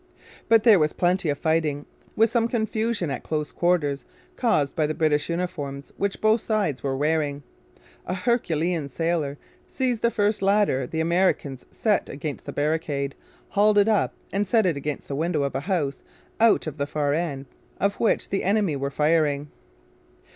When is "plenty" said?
0.93-1.29